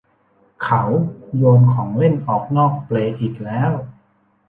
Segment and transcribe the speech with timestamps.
[0.63, 0.81] เขา
[1.37, 3.71] โยนของเล่นออกนอกเปลอีกแล้ว